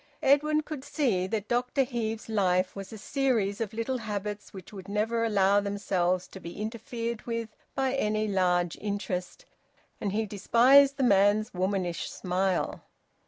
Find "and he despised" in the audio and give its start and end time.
9.99-10.97